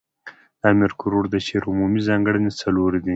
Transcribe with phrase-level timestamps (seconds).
[0.59, 3.09] د امیر کروړ د شعر عمومي ځانګړني څلور دي.